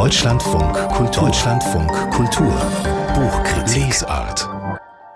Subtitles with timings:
[0.00, 1.24] Deutschlandfunk Kultur.
[1.24, 2.54] Deutschlandfunk Kultur.
[3.14, 3.88] Buchkritik.
[3.88, 4.48] Lesart.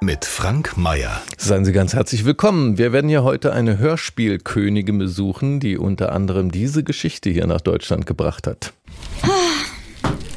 [0.02, 1.22] Mit Frank Mayer.
[1.38, 2.76] Seien Sie ganz herzlich willkommen.
[2.76, 8.04] Wir werden hier heute eine Hörspielkönigin besuchen, die unter anderem diese Geschichte hier nach Deutschland
[8.04, 8.74] gebracht hat.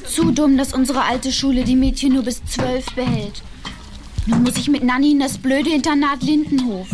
[0.06, 3.44] Zu dumm, dass unsere alte Schule die Mädchen nur bis zwölf behält.
[4.28, 6.88] Nun muss ich mit Nanny in das blöde Internat Lindenhof.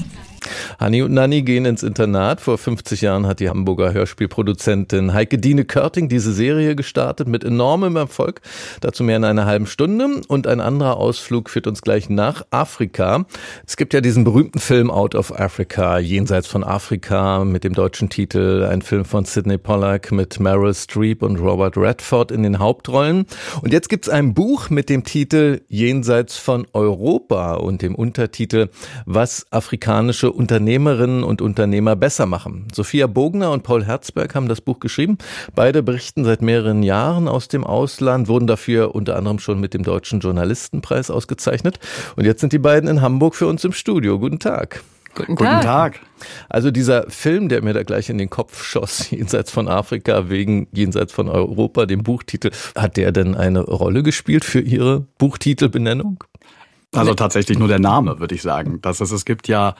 [0.80, 2.42] Hanni und Nanni gehen ins Internat.
[2.42, 7.96] Vor 50 Jahren hat die Hamburger Hörspielproduzentin Heike Diene Körting diese Serie gestartet mit enormem
[7.96, 8.42] Erfolg.
[8.82, 10.22] Dazu mehr in einer halben Stunde.
[10.28, 13.26] Und ein anderer Ausflug führt uns gleich nach Afrika.
[13.66, 18.10] Es gibt ja diesen berühmten Film Out of Africa, jenseits von Afrika, mit dem deutschen
[18.10, 23.26] Titel, ein Film von Sidney Pollack mit Meryl Streep und Robert Redford in den Hauptrollen.
[23.62, 28.70] Und jetzt gibt es ein Buch mit dem Titel Jenseits von Europa und dem Untertitel
[29.06, 32.68] Was afrikanische Unternehmerinnen und Unternehmer besser machen.
[32.74, 35.18] Sophia Bogner und Paul Herzberg haben das Buch geschrieben.
[35.56, 39.84] Beide berichten seit mehreren Jahren aus dem Ausland, wurden dafür unter anderem schon mit dem
[39.84, 41.80] Deutschen Journalistenpreis ausgezeichnet.
[42.16, 44.20] Und jetzt sind die beiden in Hamburg für uns im Studio.
[44.20, 44.84] Guten Tag.
[45.16, 45.38] Guten Tag.
[45.38, 46.00] Guten Tag.
[46.50, 50.68] Also dieser Film, der mir da gleich in den Kopf schoss, jenseits von Afrika wegen
[50.72, 56.24] jenseits von Europa, dem Buchtitel, hat der denn eine Rolle gespielt für Ihre Buchtitelbenennung?
[56.96, 58.80] Also tatsächlich nur der Name, würde ich sagen.
[58.82, 59.76] Das ist, es gibt ja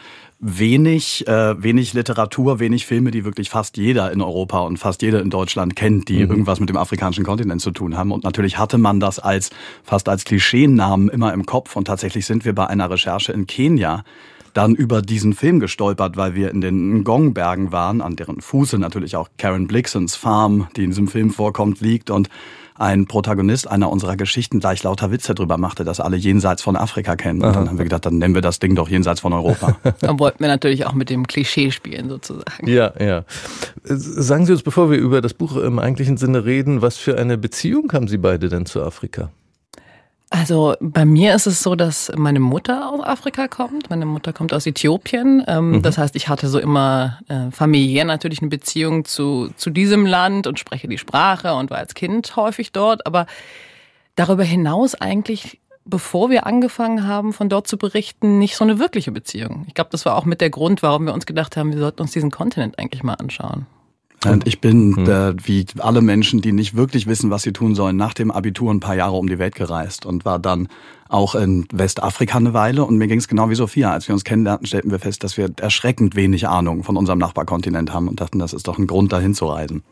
[0.46, 5.22] wenig, äh, wenig Literatur, wenig Filme, die wirklich fast jeder in Europa und fast jeder
[5.22, 6.32] in Deutschland kennt, die mhm.
[6.32, 8.12] irgendwas mit dem afrikanischen Kontinent zu tun haben.
[8.12, 9.52] Und natürlich hatte man das als
[9.84, 11.78] fast als Klischeenamen immer im Kopf.
[11.78, 14.04] Und tatsächlich sind wir bei einer Recherche in Kenia
[14.54, 19.16] dann über diesen Film gestolpert, weil wir in den Ngong-Bergen waren, an deren Fuße natürlich
[19.16, 22.30] auch Karen Blixens Farm, die in diesem Film vorkommt, liegt und
[22.76, 27.16] ein Protagonist einer unserer Geschichten gleich lauter Witze drüber machte, dass alle jenseits von Afrika
[27.16, 27.44] kennen.
[27.44, 29.78] Und dann haben wir gedacht, dann nennen wir das Ding doch jenseits von Europa.
[30.00, 32.68] dann wollten wir natürlich auch mit dem Klischee spielen sozusagen.
[32.68, 33.26] Ja, ja.
[33.84, 37.38] Sagen Sie uns, bevor wir über das Buch im eigentlichen Sinne reden, was für eine
[37.38, 39.32] Beziehung haben Sie beide denn zu Afrika?
[40.36, 43.92] Also bei mir ist es so, dass meine Mutter aus Afrika kommt.
[43.92, 45.44] Meine Mutter kommt aus Äthiopien.
[45.48, 45.82] Ähm, mhm.
[45.84, 50.48] Das heißt, ich hatte so immer äh, familiär natürlich eine Beziehung zu, zu diesem Land
[50.48, 53.06] und spreche die Sprache und war als Kind häufig dort.
[53.06, 53.28] Aber
[54.16, 59.12] darüber hinaus eigentlich, bevor wir angefangen haben, von dort zu berichten, nicht so eine wirkliche
[59.12, 59.66] Beziehung.
[59.68, 62.02] Ich glaube, das war auch mit der Grund, warum wir uns gedacht haben, wir sollten
[62.02, 63.68] uns diesen Kontinent eigentlich mal anschauen.
[64.26, 65.10] Und ich bin, hm.
[65.10, 68.72] äh, wie alle Menschen, die nicht wirklich wissen, was sie tun sollen, nach dem Abitur
[68.72, 70.68] ein paar Jahre um die Welt gereist und war dann
[71.10, 72.86] auch in Westafrika eine Weile.
[72.86, 73.92] Und mir ging es genau wie Sophia.
[73.92, 77.94] Als wir uns kennenlernten, stellten wir fest, dass wir erschreckend wenig Ahnung von unserem Nachbarkontinent
[77.94, 79.84] haben und dachten, das ist doch ein Grund, dahin zu reisen.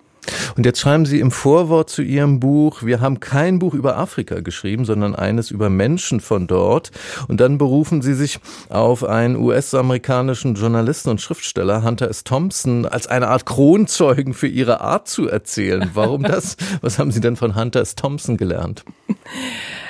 [0.56, 4.40] Und jetzt schreiben Sie im Vorwort zu Ihrem Buch, wir haben kein Buch über Afrika
[4.42, 6.92] geschrieben, sondern eines über Menschen von dort.
[7.28, 8.40] Und dann berufen Sie sich
[8.70, 12.24] auf einen US-amerikanischen Journalisten und Schriftsteller, Hunter S.
[12.24, 15.90] Thompson, als eine Art Kronzeugen für Ihre Art zu erzählen.
[15.94, 16.58] Warum das?
[16.82, 17.96] Was haben Sie denn von Hunter S.
[17.96, 18.84] Thompson gelernt?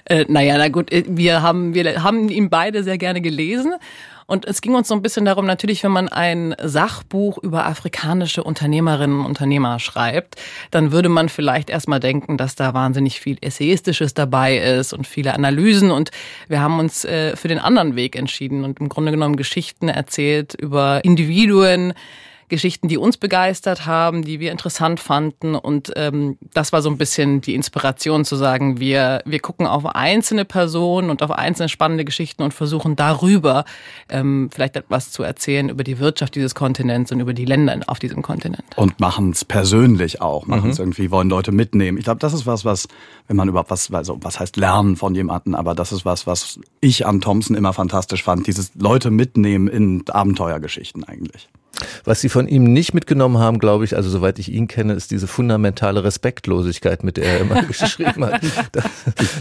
[0.05, 3.73] Äh, naja, na gut, äh, wir haben, wir haben ihn beide sehr gerne gelesen
[4.31, 8.45] und es ging uns so ein bisschen darum, natürlich, wenn man ein Sachbuch über afrikanische
[8.45, 10.37] Unternehmerinnen und Unternehmer schreibt,
[10.71, 15.33] dann würde man vielleicht erstmal denken, dass da wahnsinnig viel Essayistisches dabei ist und viele
[15.33, 15.91] Analysen.
[15.91, 16.11] Und
[16.47, 20.53] wir haben uns äh, für den anderen Weg entschieden und im Grunde genommen Geschichten erzählt
[20.53, 21.93] über Individuen,
[22.51, 25.55] Geschichten, die uns begeistert haben, die wir interessant fanden.
[25.55, 29.85] Und ähm, das war so ein bisschen die Inspiration zu sagen, wir, wir gucken auf
[29.87, 33.65] einzelne Personen und auf einzelne spannende Geschichten und versuchen darüber
[34.09, 37.99] ähm, vielleicht etwas zu erzählen über die Wirtschaft dieses Kontinents und über die Länder auf
[37.99, 38.65] diesem Kontinent.
[38.75, 40.83] Und machen es persönlich auch, machen es mhm.
[40.83, 41.97] irgendwie, wollen Leute mitnehmen.
[41.97, 42.87] Ich glaube, das ist was, was,
[43.27, 46.59] wenn man überhaupt was, also was heißt lernen von jemandem, aber das ist was, was
[46.81, 51.47] ich an Thompson immer fantastisch fand, dieses Leute mitnehmen in Abenteuergeschichten eigentlich.
[52.03, 55.11] Was Sie von ihm nicht mitgenommen haben, glaube ich, also soweit ich ihn kenne, ist
[55.11, 58.41] diese fundamentale Respektlosigkeit, mit der er immer geschrieben hat.
[58.71, 58.85] Das,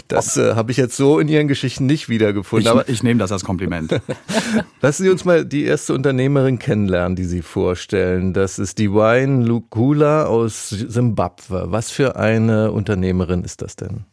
[0.08, 2.66] das äh, habe ich jetzt so in Ihren Geschichten nicht wiedergefunden.
[2.66, 4.00] Ich, aber ich nehme das als Kompliment.
[4.80, 8.32] Lassen Sie uns mal die erste Unternehmerin kennenlernen, die Sie vorstellen.
[8.32, 11.66] Das ist die Wine Lukula aus Simbabwe.
[11.68, 14.04] Was für eine Unternehmerin ist das denn?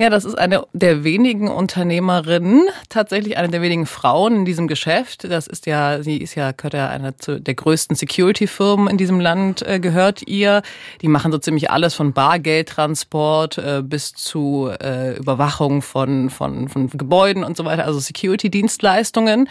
[0.00, 5.30] Ja, das ist eine der wenigen Unternehmerinnen, tatsächlich eine der wenigen Frauen in diesem Geschäft.
[5.30, 9.60] Das ist ja, sie ist ja, gehört ja einer der größten Security-Firmen in diesem Land,
[9.60, 10.62] äh, gehört ihr.
[11.02, 16.88] Die machen so ziemlich alles von Bargeldtransport äh, bis zu äh, Überwachung von, von, von
[16.88, 19.50] Gebäuden und so weiter, also Security-Dienstleistungen.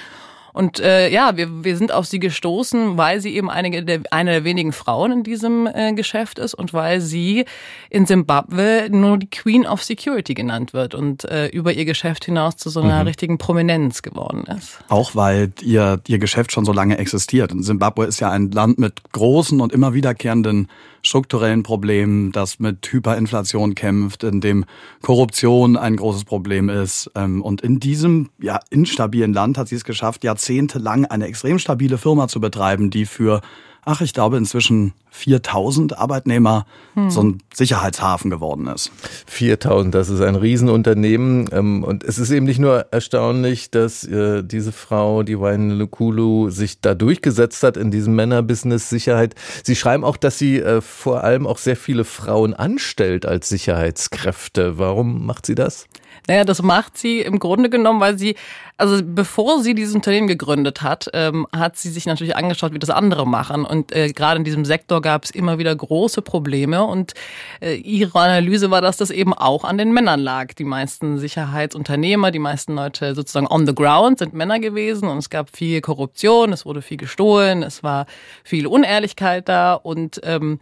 [0.53, 4.31] Und äh, ja, wir, wir sind auf sie gestoßen, weil sie eben einige der, eine
[4.31, 7.45] der wenigen Frauen in diesem äh, Geschäft ist und weil sie
[7.89, 12.57] in Simbabwe nur die Queen of Security genannt wird und äh, über ihr Geschäft hinaus
[12.57, 13.07] zu so einer mhm.
[13.07, 14.79] richtigen Prominenz geworden ist.
[14.89, 17.51] Auch weil ihr, ihr Geschäft schon so lange existiert.
[17.51, 20.67] Und Simbabwe ist ja ein Land mit großen und immer wiederkehrenden
[21.01, 24.65] strukturellen Problemen, das mit Hyperinflation kämpft, in dem
[25.01, 27.11] Korruption ein großes Problem ist.
[27.15, 31.97] Ähm, und in diesem ja, instabilen Land hat sie es geschafft, jahrzehntelang eine extrem stabile
[31.97, 33.41] Firma zu betreiben, die für
[33.89, 37.09] ach, ich glaube inzwischen 4000 Arbeitnehmer hm.
[37.09, 38.91] so ein Sicherheitshafen geworden ist.
[39.27, 41.49] 4000, das ist ein Riesenunternehmen.
[41.51, 46.49] Ähm, und es ist eben nicht nur erstaunlich, dass äh, diese Frau, die Wayne Lukulu,
[46.49, 49.35] sich da durchgesetzt hat in diesem Männerbusiness Sicherheit.
[49.63, 54.77] Sie schreiben auch, dass sie äh, vor allem auch sehr viele Frauen anstellt als Sicherheitskräfte.
[54.77, 55.87] Warum macht sie das?
[56.27, 58.35] Naja, das macht sie im Grunde genommen, weil sie,
[58.77, 62.91] also bevor sie dieses Unternehmen gegründet hat, ähm, hat sie sich natürlich angeschaut, wie das
[62.91, 63.65] andere machen.
[63.65, 66.83] Und äh, gerade in diesem Sektor gab es immer wieder große Probleme.
[66.83, 67.13] Und
[67.61, 70.53] äh, ihre Analyse war, dass das eben auch an den Männern lag.
[70.53, 75.07] Die meisten Sicherheitsunternehmer, die meisten Leute sozusagen on the ground sind Männer gewesen.
[75.07, 78.05] Und es gab viel Korruption, es wurde viel gestohlen, es war
[78.43, 79.73] viel Unehrlichkeit da.
[79.73, 80.59] Und ähm,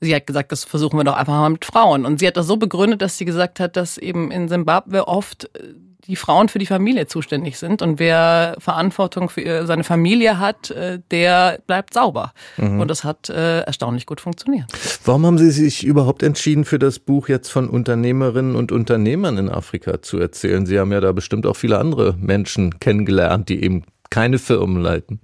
[0.00, 2.06] Sie hat gesagt, das versuchen wir doch einfach mal mit Frauen.
[2.06, 5.50] Und sie hat das so begründet, dass sie gesagt hat, dass eben in Simbabwe oft
[5.56, 5.74] äh,
[6.06, 11.00] die Frauen für die Familie zuständig sind und wer Verantwortung für seine Familie hat, äh,
[11.10, 12.32] der bleibt sauber.
[12.56, 12.80] Mhm.
[12.80, 14.66] Und das hat äh, erstaunlich gut funktioniert.
[15.04, 19.48] Warum haben Sie sich überhaupt entschieden, für das Buch jetzt von Unternehmerinnen und Unternehmern in
[19.48, 20.66] Afrika zu erzählen?
[20.66, 25.20] Sie haben ja da bestimmt auch viele andere Menschen kennengelernt, die eben keine Firmen leiten.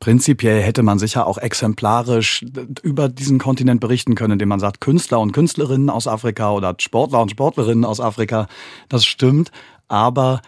[0.00, 2.42] Prinzipiell hätte man sicher auch exemplarisch
[2.82, 7.20] über diesen Kontinent berichten können, indem man sagt, Künstler und Künstlerinnen aus Afrika oder Sportler
[7.20, 8.46] und Sportlerinnen aus Afrika.
[8.88, 9.50] Das stimmt.
[9.90, 10.40] Aber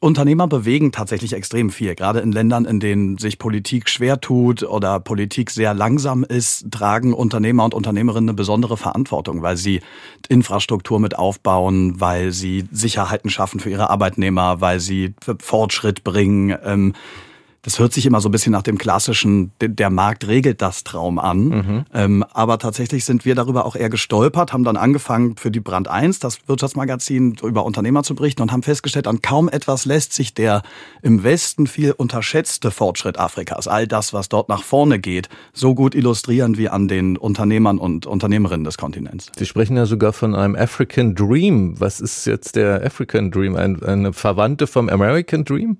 [0.00, 1.94] Unternehmer bewegen tatsächlich extrem viel.
[1.94, 7.14] Gerade in Ländern, in denen sich Politik schwer tut oder Politik sehr langsam ist, tragen
[7.14, 9.80] Unternehmer und Unternehmerinnen eine besondere Verantwortung, weil sie
[10.28, 16.56] Infrastruktur mit aufbauen, weil sie Sicherheiten schaffen für ihre Arbeitnehmer, weil sie Fortschritt bringen.
[16.64, 16.94] Ähm,
[17.62, 21.18] das hört sich immer so ein bisschen nach dem klassischen, der Markt regelt das Traum
[21.18, 21.48] an.
[21.48, 21.84] Mhm.
[21.92, 25.88] Ähm, aber tatsächlich sind wir darüber auch eher gestolpert, haben dann angefangen für die Brand
[25.88, 30.34] 1, das Wirtschaftsmagazin, über Unternehmer zu berichten und haben festgestellt, an kaum etwas lässt sich
[30.34, 30.62] der
[31.02, 35.94] im Westen viel unterschätzte Fortschritt Afrikas, all das, was dort nach vorne geht, so gut
[35.94, 39.32] illustrieren wie an den Unternehmern und Unternehmerinnen des Kontinents.
[39.36, 41.74] Sie sprechen ja sogar von einem African Dream.
[41.80, 43.56] Was ist jetzt der African Dream?
[43.56, 45.78] Ein, eine Verwandte vom American Dream?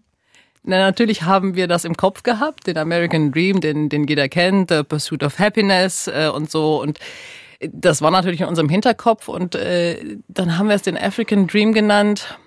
[0.65, 4.71] Na, natürlich haben wir das im Kopf gehabt, den American Dream, den, den jeder kennt,
[4.71, 6.81] The Pursuit of Happiness äh, und so.
[6.81, 6.99] Und
[7.61, 9.29] das war natürlich in unserem Hinterkopf.
[9.29, 12.39] Und äh, dann haben wir es den African Dream genannt.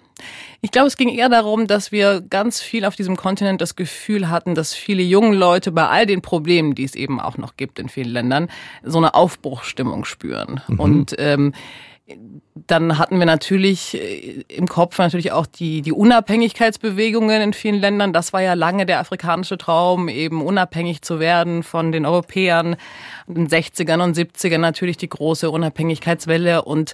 [0.62, 4.30] Ich glaube, es ging eher darum, dass wir ganz viel auf diesem Kontinent das Gefühl
[4.30, 7.80] hatten, dass viele junge Leute bei all den Problemen, die es eben auch noch gibt
[7.80, 8.50] in vielen Ländern,
[8.84, 10.62] so eine Aufbruchsstimmung spüren.
[10.68, 10.80] Mhm.
[10.80, 11.54] Und ähm,
[12.68, 18.14] dann hatten wir natürlich äh, im Kopf natürlich auch die, die Unabhängigkeitsbewegungen in vielen Ländern.
[18.14, 22.76] Das war ja lange der afrikanische Traum, eben unabhängig zu werden von den Europäern.
[23.28, 26.94] In den 60ern und 70ern natürlich die große Unabhängigkeitswelle und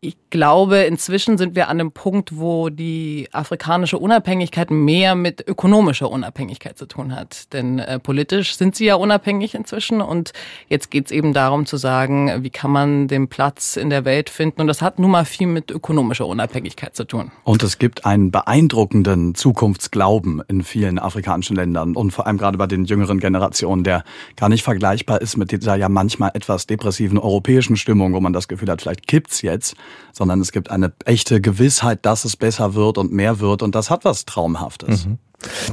[0.00, 6.10] ich glaube, inzwischen sind wir an einem Punkt, wo die afrikanische Unabhängigkeit mehr mit ökonomischer
[6.10, 7.52] Unabhängigkeit zu tun hat.
[7.54, 10.32] Denn äh, politisch sind sie ja unabhängig inzwischen und
[10.68, 14.28] jetzt geht es eben darum zu sagen, wie kann man den Platz in der Welt
[14.28, 14.60] finden.
[14.60, 17.32] Und das hat nun mal viel mit ökonomischer Unabhängigkeit zu tun.
[17.44, 22.66] Und es gibt einen beeindruckenden Zukunftsglauben in vielen afrikanischen Ländern und vor allem gerade bei
[22.66, 24.04] den jüngeren Generationen, der
[24.36, 28.46] gar nicht vergleichbar ist mit dieser ja manchmal etwas depressiven europäischen Stimmung, wo man das
[28.46, 29.74] Gefühl hat, vielleicht kippt's jetzt
[30.12, 33.90] sondern es gibt eine echte Gewissheit, dass es besser wird und mehr wird und das
[33.90, 35.06] hat was Traumhaftes.
[35.06, 35.18] Mhm.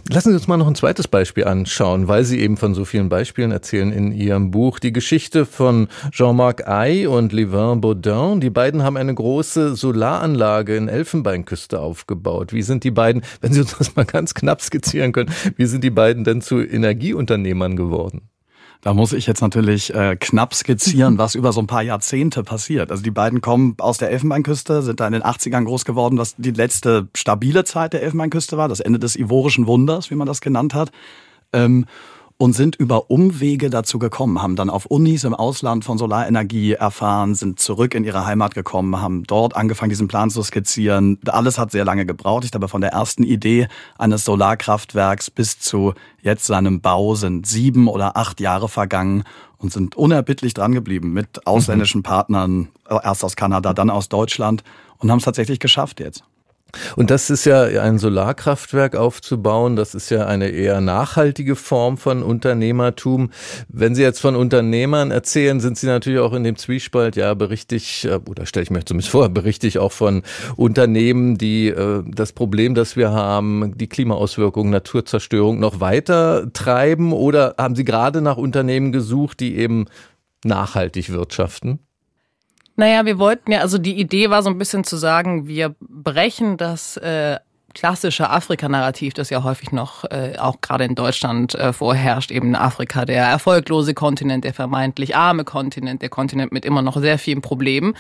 [0.10, 3.10] Lassen Sie uns mal noch ein zweites Beispiel anschauen, weil Sie eben von so vielen
[3.10, 4.80] Beispielen erzählen in Ihrem Buch.
[4.80, 8.42] Die Geschichte von Jean-Marc Ay und Livin Baudin.
[8.42, 12.54] Die beiden haben eine große Solaranlage in Elfenbeinküste aufgebaut.
[12.54, 15.84] Wie sind die beiden, wenn Sie uns das mal ganz knapp skizzieren können, wie sind
[15.84, 18.30] die beiden denn zu Energieunternehmern geworden?
[18.84, 22.92] Da muss ich jetzt natürlich äh, knapp skizzieren, was über so ein paar Jahrzehnte passiert.
[22.92, 26.36] Also die beiden kommen aus der Elfenbeinküste, sind da in den 80ern groß geworden, was
[26.38, 30.42] die letzte stabile Zeit der Elfenbeinküste war, das Ende des Ivorischen Wunders, wie man das
[30.42, 30.92] genannt hat.
[31.54, 31.86] Ähm,
[32.44, 37.36] und sind über Umwege dazu gekommen, haben dann auf Unis im Ausland von Solarenergie erfahren,
[37.36, 41.20] sind zurück in ihre Heimat gekommen, haben dort angefangen, diesen Plan zu skizzieren.
[41.26, 42.44] Alles hat sehr lange gebraucht.
[42.44, 47.88] Ich glaube, von der ersten Idee eines Solarkraftwerks bis zu jetzt seinem Bau sind sieben
[47.88, 49.24] oder acht Jahre vergangen
[49.58, 54.66] und sind unerbittlich drangeblieben mit ausländischen Partnern, erst aus Kanada, dann aus Deutschland
[54.98, 56.26] und haben es tatsächlich geschafft jetzt.
[56.96, 59.76] Und das ist ja ein Solarkraftwerk aufzubauen.
[59.76, 63.32] Das ist ja eine eher nachhaltige Form von Unternehmertum.
[63.68, 67.76] Wenn Sie jetzt von Unternehmern erzählen, sind Sie natürlich auch in dem Zwiespalt, ja, berichte
[67.76, 70.24] ich, äh, oder stelle ich mir zumindest vor, berichte ich auch von
[70.56, 77.14] Unternehmen, die äh, das Problem, das wir haben, die Klimaauswirkungen, Naturzerstörung noch weiter treiben?
[77.14, 79.86] Oder haben Sie gerade nach Unternehmen gesucht, die eben
[80.44, 81.80] nachhaltig wirtschaften?
[82.76, 86.58] Naja, wir wollten ja, also die Idee war so ein bisschen zu sagen, wir brechen
[86.58, 87.38] das äh,
[87.74, 93.06] klassische Afrika-Narrativ, das ja häufig noch äh, auch gerade in Deutschland äh, vorherrscht, eben Afrika,
[93.06, 97.96] der erfolglose Kontinent, der vermeintlich arme Kontinent, der Kontinent mit immer noch sehr vielen Problemen.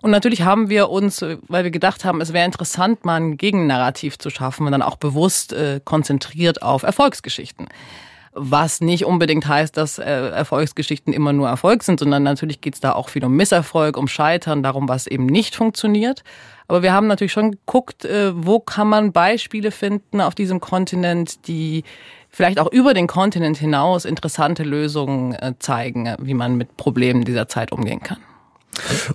[0.00, 4.18] Und natürlich haben wir uns, weil wir gedacht haben, es wäre interessant, mal ein Gegennarrativ
[4.18, 7.68] zu schaffen und dann auch bewusst äh, konzentriert auf Erfolgsgeschichten
[8.34, 12.80] was nicht unbedingt heißt, dass äh, Erfolgsgeschichten immer nur Erfolg sind, sondern natürlich geht es
[12.80, 16.24] da auch viel um Misserfolg, um Scheitern, darum, was eben nicht funktioniert.
[16.66, 21.46] Aber wir haben natürlich schon geguckt, äh, wo kann man Beispiele finden auf diesem Kontinent,
[21.46, 21.84] die
[22.28, 27.48] vielleicht auch über den Kontinent hinaus interessante Lösungen äh, zeigen, wie man mit Problemen dieser
[27.48, 28.18] Zeit umgehen kann.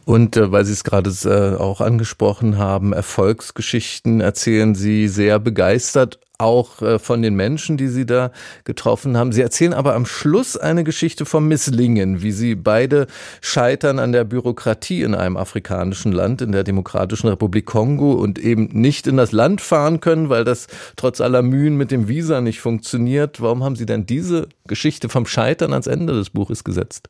[0.06, 6.20] Und äh, weil Sie es gerade äh, auch angesprochen haben, Erfolgsgeschichten erzählen Sie sehr begeistert
[6.40, 8.32] auch äh, von den Menschen, die Sie da
[8.64, 9.32] getroffen haben.
[9.32, 13.08] Sie erzählen aber am Schluss eine Geschichte vom Misslingen, wie Sie beide
[13.42, 18.70] scheitern an der Bürokratie in einem afrikanischen Land, in der Demokratischen Republik Kongo und eben
[18.72, 22.62] nicht in das Land fahren können, weil das trotz aller Mühen mit dem Visa nicht
[22.62, 23.42] funktioniert.
[23.42, 27.10] Warum haben Sie denn diese Geschichte vom Scheitern ans Ende des Buches gesetzt?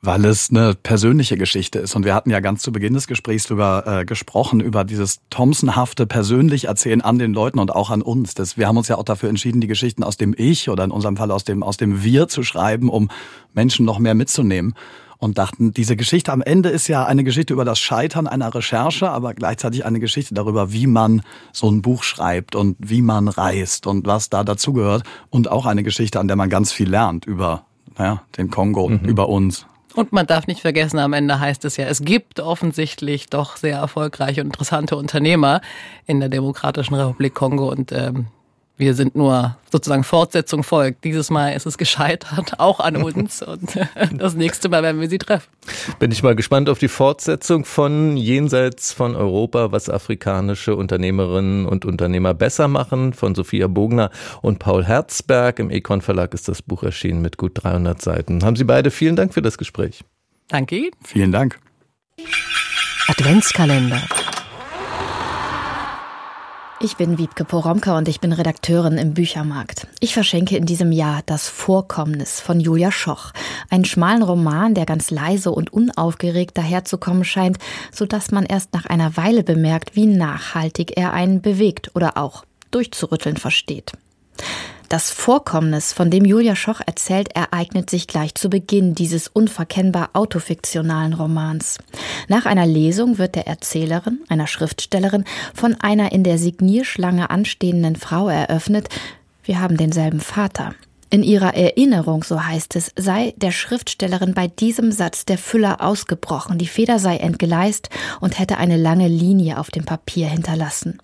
[0.00, 1.96] Weil es eine persönliche Geschichte ist.
[1.96, 6.06] Und wir hatten ja ganz zu Beginn des Gesprächs darüber äh, gesprochen, über dieses Thompsonhafte
[6.06, 8.34] persönlich erzählen an den Leuten und auch an uns.
[8.34, 10.92] Das, wir haben uns ja auch dafür entschieden, die Geschichten aus dem Ich oder in
[10.92, 13.10] unserem Fall aus dem, aus dem Wir zu schreiben, um
[13.54, 14.74] Menschen noch mehr mitzunehmen.
[15.20, 19.10] Und dachten, diese Geschichte am Ende ist ja eine Geschichte über das Scheitern einer Recherche,
[19.10, 23.88] aber gleichzeitig eine Geschichte darüber, wie man so ein Buch schreibt und wie man reist
[23.88, 25.02] und was da dazugehört.
[25.28, 27.64] Und auch eine Geschichte, an der man ganz viel lernt über
[27.98, 29.00] ja, den Kongo, mhm.
[29.00, 29.66] über uns.
[29.98, 33.78] Und man darf nicht vergessen, am Ende heißt es ja, es gibt offensichtlich doch sehr
[33.78, 35.60] erfolgreiche und interessante Unternehmer
[36.06, 37.68] in der Demokratischen Republik Kongo.
[37.68, 38.28] Und ähm,
[38.78, 41.04] wir sind nur sozusagen Fortsetzung folgt.
[41.04, 43.42] Dieses Mal ist es gescheitert, auch an uns.
[43.48, 43.78] Und
[44.16, 45.48] das nächste Mal werden wir sie treffen.
[45.98, 51.84] Bin ich mal gespannt auf die Fortsetzung von Jenseits von Europa, was afrikanische Unternehmerinnen und
[51.84, 55.58] Unternehmer besser machen, von Sophia Bogner und Paul Herzberg.
[55.58, 58.44] Im Econ Verlag ist das Buch erschienen mit gut 300 Seiten.
[58.44, 60.04] Haben Sie beide vielen Dank für das Gespräch.
[60.48, 60.90] Danke.
[61.04, 61.58] Vielen Dank.
[63.08, 64.02] Adventskalender.
[66.80, 69.88] Ich bin Wiebke Poromka und ich bin Redakteurin im Büchermarkt.
[69.98, 73.32] Ich verschenke in diesem Jahr Das Vorkommnis von Julia Schoch.
[73.68, 77.58] Einen schmalen Roman, der ganz leise und unaufgeregt daherzukommen scheint,
[77.90, 83.38] sodass man erst nach einer Weile bemerkt, wie nachhaltig er einen bewegt oder auch durchzurütteln
[83.38, 83.94] versteht.
[84.88, 91.12] Das Vorkommnis, von dem Julia Schoch erzählt, ereignet sich gleich zu Beginn dieses unverkennbar autofiktionalen
[91.12, 91.76] Romans.
[92.26, 98.30] Nach einer Lesung wird der Erzählerin, einer Schriftstellerin, von einer in der Signierschlange anstehenden Frau
[98.30, 98.88] eröffnet,
[99.44, 100.74] wir haben denselben Vater.
[101.10, 106.56] In ihrer Erinnerung, so heißt es, sei der Schriftstellerin bei diesem Satz der Füller ausgebrochen,
[106.56, 107.90] die Feder sei entgleist
[108.20, 110.98] und hätte eine lange Linie auf dem Papier hinterlassen.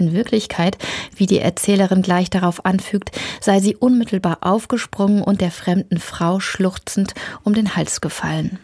[0.00, 0.78] In Wirklichkeit,
[1.14, 7.12] wie die Erzählerin gleich darauf anfügt, sei sie unmittelbar aufgesprungen und der fremden Frau schluchzend
[7.44, 8.58] um den Hals gefallen.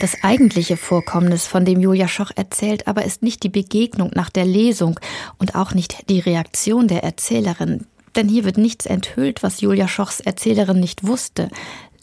[0.00, 4.46] Das eigentliche Vorkommnis, von dem Julia Schoch erzählt, aber ist nicht die Begegnung nach der
[4.46, 4.98] Lesung
[5.38, 7.86] und auch nicht die Reaktion der Erzählerin.
[8.16, 11.48] Denn hier wird nichts enthüllt, was Julia Schochs Erzählerin nicht wusste.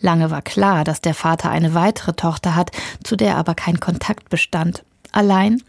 [0.01, 2.71] Lange war klar, dass der Vater eine weitere Tochter hat,
[3.03, 4.83] zu der aber kein Kontakt bestand.
[5.11, 5.61] Allein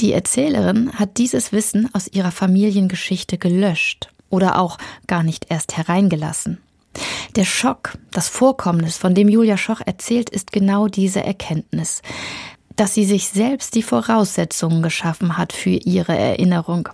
[0.00, 6.58] die Erzählerin hat dieses Wissen aus ihrer Familiengeschichte gelöscht oder auch gar nicht erst hereingelassen.
[7.36, 12.02] Der Schock, das Vorkommnis, von dem Julia Schoch erzählt, ist genau diese Erkenntnis,
[12.76, 16.88] dass sie sich selbst die Voraussetzungen geschaffen hat für ihre Erinnerung,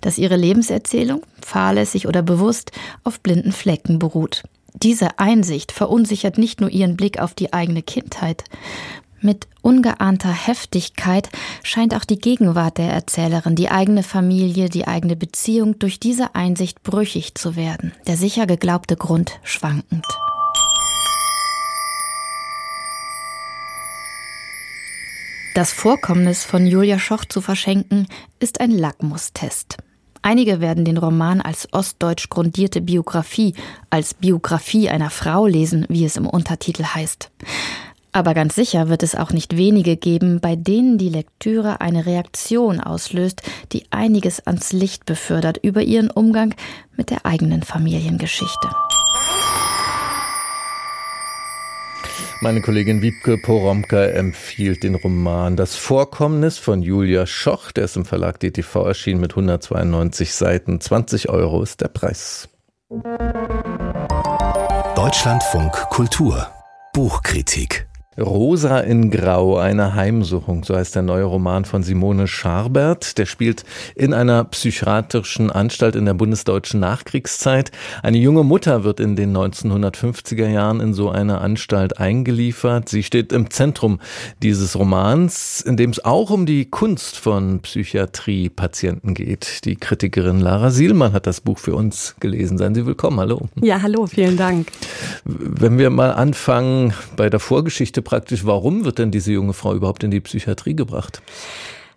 [0.00, 2.72] dass ihre Lebenserzählung, fahrlässig oder bewusst,
[3.04, 4.42] auf blinden Flecken beruht.
[4.74, 8.44] Diese Einsicht verunsichert nicht nur ihren Blick auf die eigene Kindheit.
[9.20, 11.28] Mit ungeahnter Heftigkeit
[11.62, 16.82] scheint auch die Gegenwart der Erzählerin, die eigene Familie, die eigene Beziehung durch diese Einsicht
[16.82, 20.06] brüchig zu werden, der sicher geglaubte Grund schwankend.
[25.54, 28.08] Das Vorkommnis von Julia Schoch zu verschenken
[28.40, 29.76] ist ein Lackmustest.
[30.22, 33.54] Einige werden den Roman als ostdeutsch grundierte Biografie,
[33.90, 37.30] als Biografie einer Frau lesen, wie es im Untertitel heißt.
[38.12, 42.78] Aber ganz sicher wird es auch nicht wenige geben, bei denen die Lektüre eine Reaktion
[42.78, 46.54] auslöst, die einiges ans Licht befördert über ihren Umgang
[46.96, 48.68] mit der eigenen Familiengeschichte.
[52.42, 57.70] Meine Kollegin Wiebke Poromka empfiehlt den Roman Das Vorkommnis von Julia Schoch.
[57.70, 60.80] Der ist im Verlag DTV erschienen mit 192 Seiten.
[60.80, 62.48] 20 Euro ist der Preis.
[64.96, 66.48] Deutschlandfunk Kultur
[66.92, 67.86] Buchkritik
[68.20, 73.16] Rosa in Grau, eine Heimsuchung, so heißt der neue Roman von Simone Scharbert.
[73.16, 73.64] Der spielt
[73.94, 77.70] in einer psychiatrischen Anstalt in der bundesdeutschen Nachkriegszeit.
[78.02, 82.90] Eine junge Mutter wird in den 1950er Jahren in so eine Anstalt eingeliefert.
[82.90, 83.98] Sie steht im Zentrum
[84.42, 89.64] dieses Romans, in dem es auch um die Kunst von Psychiatriepatienten geht.
[89.64, 92.58] Die Kritikerin Lara Sielmann hat das Buch für uns gelesen.
[92.58, 93.18] Seien Sie willkommen.
[93.20, 93.48] Hallo.
[93.62, 94.68] Ja, hallo, vielen Dank.
[95.24, 100.04] Wenn wir mal anfangen bei der Vorgeschichte praktisch, warum wird denn diese junge Frau überhaupt
[100.04, 101.22] in die Psychiatrie gebracht?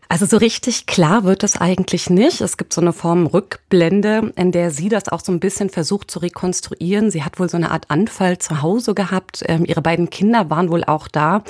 [0.07, 2.39] Also so richtig klar wird das eigentlich nicht.
[2.41, 6.11] Es gibt so eine Form Rückblende, in der sie das auch so ein bisschen versucht
[6.11, 7.09] zu rekonstruieren.
[7.09, 9.43] Sie hat wohl so eine Art Anfall zu Hause gehabt.
[9.47, 11.43] Ähm, ihre beiden Kinder waren wohl auch da.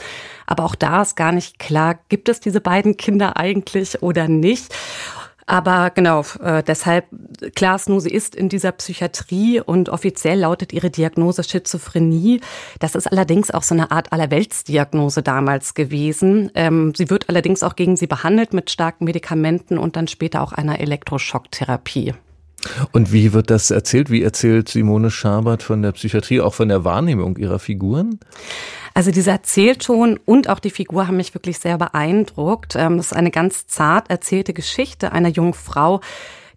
[0.47, 4.73] Aber auch da ist gar nicht klar, gibt es diese beiden Kinder eigentlich oder nicht.
[5.47, 7.05] Aber genau, äh, deshalb,
[7.55, 12.41] klar sie ist in dieser Psychiatrie und offiziell lautet ihre Diagnose Schizophrenie.
[12.79, 16.51] Das ist allerdings auch so eine Art Allerweltsdiagnose damals gewesen.
[16.55, 20.51] Ähm, sie wird allerdings auch gegen sie behandelt mit starken Medikamenten und dann später auch
[20.51, 22.13] einer Elektroschocktherapie.
[22.91, 24.09] Und wie wird das erzählt?
[24.09, 28.19] Wie erzählt Simone Schabert von der Psychiatrie, auch von der Wahrnehmung ihrer Figuren?
[28.95, 32.75] Also dieser Erzählton und auch die Figur haben mich wirklich sehr beeindruckt.
[32.77, 35.99] Ähm, das ist eine ganz zart erzählte Geschichte einer jungen Frau,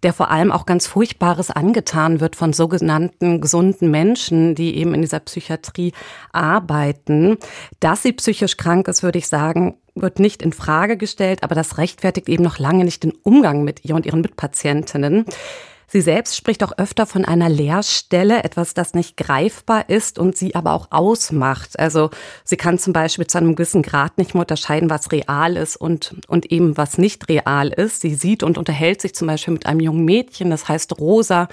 [0.03, 5.01] der vor allem auch ganz Furchtbares angetan wird von sogenannten gesunden Menschen, die eben in
[5.01, 5.91] dieser Psychiatrie
[6.31, 7.35] arbeiten.
[7.81, 11.77] Dass sie psychisch krank ist, würde ich sagen, wird nicht in Frage gestellt, aber das
[11.77, 15.25] rechtfertigt eben noch lange nicht den Umgang mit ihr und ihren Mitpatientinnen.
[15.91, 20.53] Sie selbst spricht auch öfter von einer Leerstelle, etwas, das nicht greifbar ist und sie
[20.53, 21.79] aber auch ausmacht.
[21.79, 22.11] Also
[22.43, 26.15] sie kann zum Beispiel zu einem gewissen Grad nicht mehr unterscheiden, was real ist und,
[26.27, 28.01] und eben was nicht real ist.
[28.01, 31.47] Sie sieht und unterhält sich zum Beispiel mit einem jungen Mädchen, das heißt Rosa,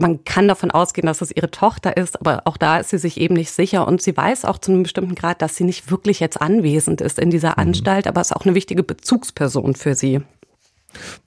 [0.00, 3.20] man kann davon ausgehen, dass es ihre Tochter ist, aber auch da ist sie sich
[3.20, 6.20] eben nicht sicher und sie weiß auch zu einem bestimmten Grad, dass sie nicht wirklich
[6.20, 7.58] jetzt anwesend ist in dieser mhm.
[7.58, 10.20] Anstalt, aber ist auch eine wichtige Bezugsperson für sie.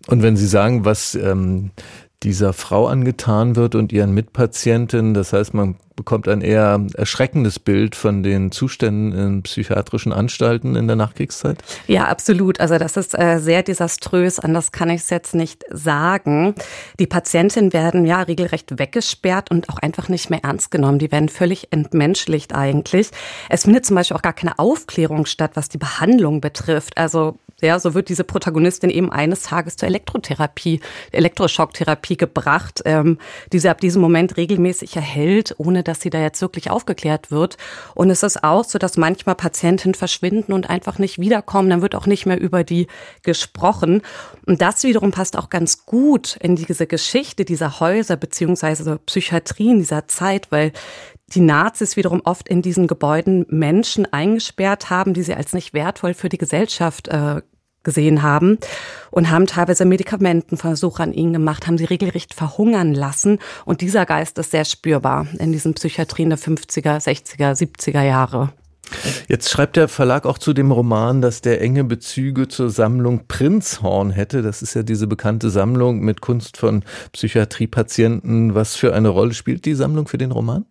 [0.07, 1.71] Und wenn Sie sagen, was ähm,
[2.23, 5.13] dieser Frau angetan wird und ihren Mitpatienten.
[5.13, 10.87] Das heißt, man bekommt ein eher erschreckendes Bild von den Zuständen in psychiatrischen Anstalten in
[10.87, 11.57] der Nachkriegszeit?
[11.87, 12.59] Ja, absolut.
[12.59, 16.55] Also das ist äh, sehr desaströs, anders kann ich es jetzt nicht sagen.
[16.99, 20.99] Die Patientinnen werden ja regelrecht weggesperrt und auch einfach nicht mehr ernst genommen.
[20.99, 23.09] Die werden völlig entmenschlicht eigentlich.
[23.49, 26.97] Es findet zum Beispiel auch gar keine Aufklärung statt, was die Behandlung betrifft.
[26.97, 33.19] Also ja, so wird diese Protagonistin eben eines Tages zur Elektrotherapie, Elektroschocktherapie gebracht, ähm,
[33.53, 37.57] die sie ab diesem Moment regelmäßig erhält, ohne dass sie da jetzt wirklich aufgeklärt wird.
[37.95, 41.69] Und es ist auch so, dass manchmal Patienten verschwinden und einfach nicht wiederkommen.
[41.69, 42.87] Dann wird auch nicht mehr über die
[43.23, 44.01] gesprochen.
[44.45, 50.07] Und das wiederum passt auch ganz gut in diese Geschichte dieser Häuser beziehungsweise Psychiatrien dieser
[50.07, 50.71] Zeit, weil
[51.33, 56.13] die Nazis wiederum oft in diesen Gebäuden Menschen eingesperrt haben, die sie als nicht wertvoll
[56.13, 57.41] für die Gesellschaft äh,
[57.83, 58.57] gesehen haben
[59.09, 63.39] und haben teilweise Medikamentenversuche an ihnen gemacht, haben sie regelrecht verhungern lassen.
[63.65, 68.53] Und dieser Geist ist sehr spürbar in diesen Psychiatrien der 50er, 60er, 70er Jahre.
[69.27, 74.11] Jetzt schreibt der Verlag auch zu dem Roman, dass der enge Bezüge zur Sammlung Prinzhorn
[74.11, 74.41] hätte.
[74.41, 78.55] Das ist ja diese bekannte Sammlung mit Kunst von Psychiatriepatienten.
[78.55, 80.65] Was für eine Rolle spielt die Sammlung für den Roman?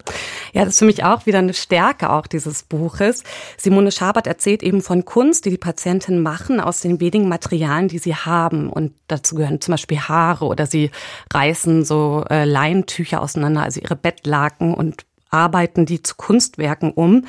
[0.53, 3.25] Ja, das ist für mich auch wieder eine Stärke auch dieses Buches.
[3.57, 7.99] Simone Schabert erzählt eben von Kunst, die die Patienten machen aus den wenigen Materialien, die
[7.99, 8.71] sie haben.
[8.71, 10.91] Und dazu gehören zum Beispiel Haare oder sie
[11.33, 17.25] reißen so äh, Leintücher auseinander, also ihre Bettlaken und arbeiten die zu Kunstwerken um.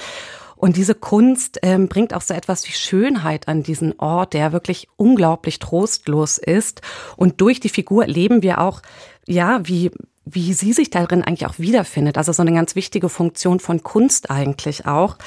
[0.62, 4.88] Und diese Kunst ähm, bringt auch so etwas wie Schönheit an diesen Ort, der wirklich
[4.96, 6.82] unglaublich trostlos ist.
[7.18, 8.84] Und durch die Figur erleben wir auch,
[9.26, 9.90] ja, wie,
[10.24, 12.16] wie sie sich darin eigentlich auch wiederfindet.
[12.20, 15.18] Also so eine ganz wichtige Funktion von Kunst eigentlich auch.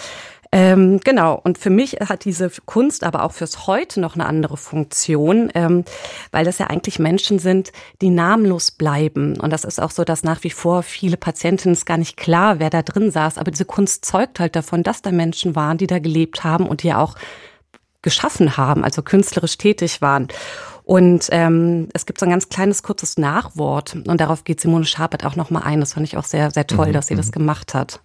[0.57, 4.57] Ähm, genau, und für mich hat diese Kunst aber auch fürs Heute noch eine andere
[4.57, 5.85] Funktion, ähm,
[6.31, 9.41] weil das ja eigentlich Menschen sind, die namenlos bleiben.
[9.41, 12.61] Und das ist auch so, dass nach wie vor viele Patientinnen es gar nicht klar,
[12.61, 13.37] wer da drin saß.
[13.37, 16.85] Aber diese Kunst zeugt halt davon, dass da Menschen waren, die da gelebt haben und
[16.85, 17.17] die ja auch
[18.03, 20.29] geschaffen haben, also künstlerisch tätig waren.
[20.85, 25.25] Und ähm, es gibt so ein ganz kleines, kurzes Nachwort und darauf geht Simone Schabert
[25.25, 25.81] auch nochmal ein.
[25.81, 26.93] Das fand ich auch sehr, sehr toll, mhm.
[26.93, 27.33] dass sie das mhm.
[27.33, 27.99] gemacht hat.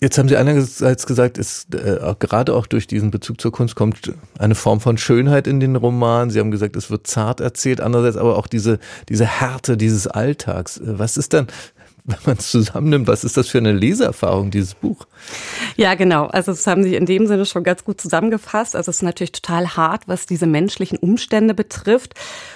[0.00, 4.12] Jetzt haben Sie einerseits gesagt, es, äh, gerade auch durch diesen Bezug zur Kunst kommt
[4.38, 6.30] eine Form von Schönheit in den Roman.
[6.30, 10.80] Sie haben gesagt, es wird zart erzählt, andererseits aber auch diese, diese Härte dieses Alltags.
[10.84, 11.48] Was ist dann
[12.08, 15.06] wenn man es zusammennimmt, was ist das für eine Leseerfahrung, dieses Buch?
[15.76, 16.24] Ja, genau.
[16.24, 18.74] Also das haben Sie in dem Sinne schon ganz gut zusammengefasst.
[18.74, 22.14] Also es ist natürlich total hart, was diese menschlichen Umstände betrifft.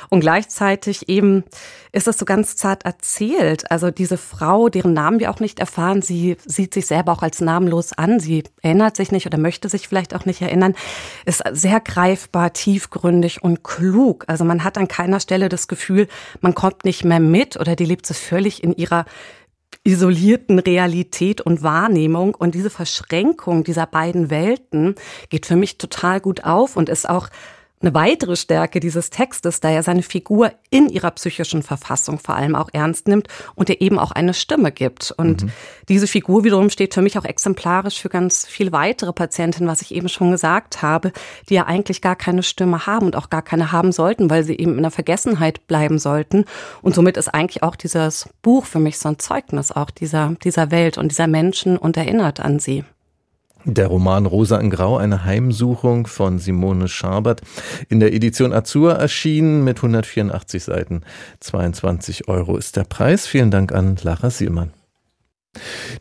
[0.09, 1.45] Und gleichzeitig eben
[1.93, 3.71] ist es so ganz zart erzählt.
[3.71, 7.41] Also diese Frau, deren Namen wir auch nicht erfahren, sie sieht sich selber auch als
[7.41, 8.19] namenlos an.
[8.19, 10.75] Sie erinnert sich nicht oder möchte sich vielleicht auch nicht erinnern,
[11.27, 14.25] ist sehr greifbar, tiefgründig und klug.
[14.27, 16.09] Also man hat an keiner Stelle das Gefühl,
[16.41, 19.05] man kommt nicht mehr mit oder die lebt es völlig in ihrer
[19.85, 22.35] isolierten Realität und Wahrnehmung.
[22.35, 24.95] Und diese Verschränkung dieser beiden Welten
[25.29, 27.29] geht für mich total gut auf und ist auch
[27.83, 32.55] eine weitere Stärke dieses Textes, da er seine Figur in ihrer psychischen Verfassung vor allem
[32.55, 35.13] auch ernst nimmt und ihr eben auch eine Stimme gibt.
[35.17, 35.53] Und mhm.
[35.89, 39.95] diese Figur wiederum steht für mich auch exemplarisch für ganz viele weitere Patientinnen, was ich
[39.95, 41.13] eben schon gesagt habe,
[41.49, 44.57] die ja eigentlich gar keine Stimme haben und auch gar keine haben sollten, weil sie
[44.57, 46.45] eben in der Vergessenheit bleiben sollten.
[46.81, 50.71] Und somit ist eigentlich auch dieses Buch für mich so ein Zeugnis auch dieser, dieser
[50.71, 52.85] Welt und dieser Menschen und erinnert an sie.
[53.65, 57.43] Der Roman Rosa in Grau, eine Heimsuchung von Simone Schabert,
[57.89, 61.03] in der Edition Azur erschienen mit 184 Seiten.
[61.39, 63.27] 22 Euro ist der Preis.
[63.27, 64.73] Vielen Dank an Lara Sielmann.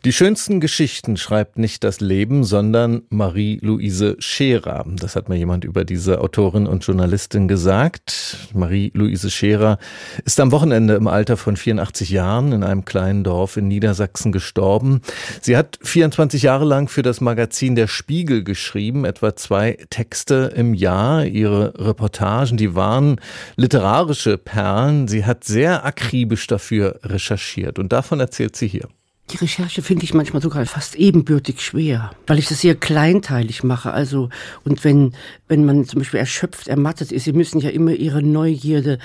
[0.04, 4.84] Die schönsten Geschichten schreibt nicht das Leben, sondern Marie-Louise Scherer.
[4.88, 8.48] Das hat mir jemand über diese Autorin und Journalistin gesagt.
[8.52, 9.78] Marie-Louise Scherer
[10.24, 15.02] ist am Wochenende im Alter von 84 Jahren in einem kleinen Dorf in Niedersachsen gestorben.
[15.40, 20.74] Sie hat 24 Jahre lang für das Magazin Der Spiegel geschrieben, etwa zwei Texte im
[20.74, 21.26] Jahr.
[21.26, 23.20] Ihre Reportagen, die waren
[23.56, 25.06] literarische Perlen.
[25.06, 28.88] Sie hat sehr akribisch dafür recherchiert und davon erzählt sie hier.
[29.30, 33.92] Die Recherche finde ich manchmal sogar fast ebenbürtig schwer, weil ich das sehr kleinteilig mache.
[33.92, 34.28] Also,
[34.64, 35.14] und wenn,
[35.48, 38.98] wenn man zum Beispiel erschöpft, ermattet ist, sie müssen ja immer ihre Neugierde,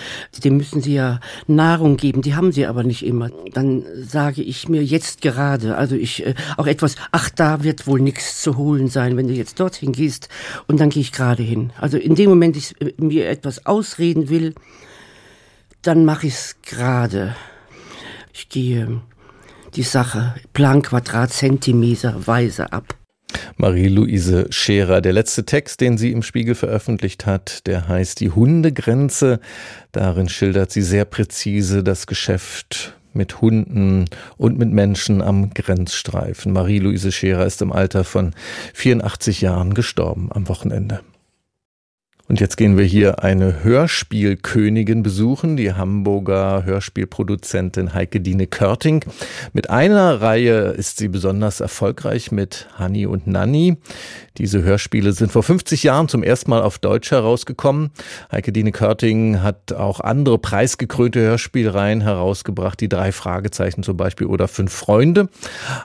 [0.44, 3.30] dem müssen sie ja Nahrung geben, die haben sie aber nicht immer.
[3.54, 8.02] Dann sage ich mir jetzt gerade, also ich, äh, auch etwas, ach, da wird wohl
[8.02, 10.28] nichts zu holen sein, wenn du jetzt dorthin gehst,
[10.68, 11.72] und dann gehe ich gerade hin.
[11.80, 14.56] Also in dem Moment, ich äh, mir etwas ausreden will,
[15.84, 17.36] dann mache ich es gerade.
[18.34, 19.02] Ich gehe
[19.76, 22.96] die Sache Plan, Quadrat, Zentimeter weise ab.
[23.58, 25.02] Marie-Louise Scherer.
[25.02, 29.40] Der letzte Text, den sie im Spiegel veröffentlicht hat, der heißt Die Hundegrenze.
[29.92, 34.06] Darin schildert sie sehr präzise das Geschäft mit Hunden
[34.38, 36.54] und mit Menschen am Grenzstreifen.
[36.54, 38.34] Marie-Louise Scherer ist im Alter von
[38.74, 41.02] 84 Jahren gestorben am Wochenende.
[42.30, 49.06] Und jetzt gehen wir hier eine Hörspielkönigin besuchen, die Hamburger Hörspielproduzentin Heike Dine Körting.
[49.54, 53.78] Mit einer Reihe ist sie besonders erfolgreich mit Hanni und Nanni.
[54.38, 57.92] Diese Hörspiele sind vor 50 Jahren zum ersten Mal auf Deutsch herausgekommen.
[58.30, 64.50] Heike Dine Körting hat auch andere preisgekrönte Hörspielreihen herausgebracht, die drei Fragezeichen zum Beispiel oder
[64.50, 65.30] fünf Freunde.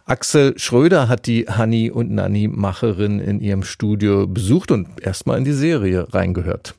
[0.07, 5.45] Axel Schröder hat die Hanni und Nanni Macherin in ihrem Studio besucht und erstmal in
[5.45, 6.75] die Serie reingehört.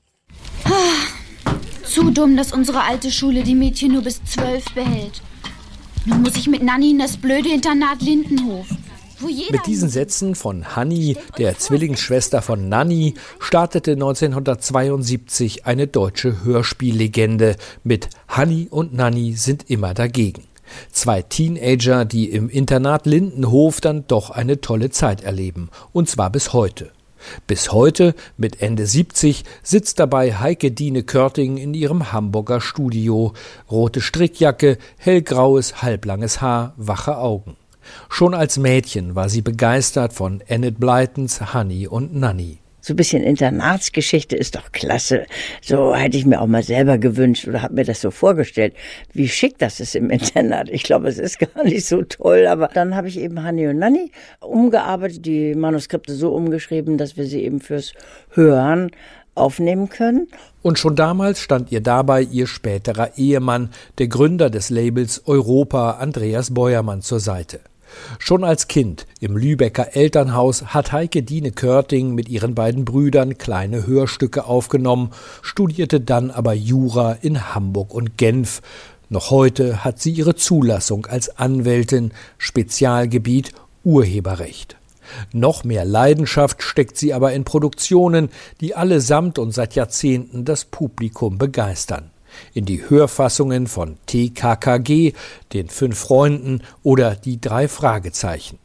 [1.85, 5.21] Zu dumm, dass unsere alte Schule die Mädchen nur bis zwölf behält.
[6.05, 8.65] Nun muss ich mit Nanni in das blöde Internat Lindenhof.
[9.51, 18.09] Mit diesen Sätzen von Hanni, der Zwillingsschwester von Nanni, startete 1972 eine deutsche Hörspiellegende mit
[18.27, 20.43] Hanni und Nanni sind immer dagegen.
[20.91, 26.51] Zwei Teenager, die im Internat Lindenhof dann doch eine tolle Zeit erleben, und zwar bis
[26.51, 26.91] heute.
[27.47, 33.33] Bis heute, mit Ende 70, sitzt dabei Heike Dine Körting in ihrem Hamburger Studio.
[33.69, 37.57] Rote Strickjacke, hellgraues, halblanges Haar, wache Augen.
[38.09, 42.62] Schon als Mädchen war sie begeistert von Enid Blytons Honey und Nanny.
[42.85, 45.25] So ein bisschen Internatsgeschichte ist doch klasse.
[45.61, 48.73] So hätte ich mir auch mal selber gewünscht oder habe mir das so vorgestellt,
[49.13, 50.67] wie schick das ist im Internat.
[50.69, 53.79] Ich glaube, es ist gar nicht so toll, aber dann habe ich eben Honey und
[53.79, 57.93] Nanny umgearbeitet, die Manuskripte so umgeschrieben, dass wir sie eben fürs
[58.31, 58.91] Hören
[59.33, 60.27] aufnehmen können.
[60.61, 66.53] Und schon damals stand ihr dabei ihr späterer Ehemann, der Gründer des Labels Europa, Andreas
[66.53, 67.61] Beuermann, zur Seite.
[68.19, 73.85] Schon als Kind im Lübecker Elternhaus hat Heike Dine Körting mit ihren beiden Brüdern kleine
[73.85, 78.61] Hörstücke aufgenommen, studierte dann aber Jura in Hamburg und Genf.
[79.09, 83.51] Noch heute hat sie ihre Zulassung als Anwältin, Spezialgebiet
[83.83, 84.77] Urheberrecht.
[85.33, 88.29] Noch mehr Leidenschaft steckt sie aber in Produktionen,
[88.61, 92.12] die allesamt und seit Jahrzehnten das Publikum begeistern
[92.53, 95.13] in die Hörfassungen von TKKG,
[95.53, 98.59] den fünf Freunden oder die drei Fragezeichen.